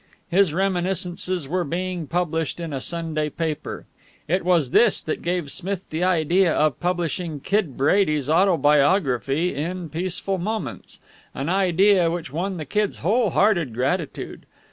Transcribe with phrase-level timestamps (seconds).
[0.31, 3.85] His reminiscences were being published in a Sunday paper.
[4.27, 10.39] It was this that gave Smith the idea of publishing Kid Brady's autobiography in Peaceful
[10.39, 10.97] Moments,
[11.35, 14.47] an idea which won the Kid's whole hearted gratitude.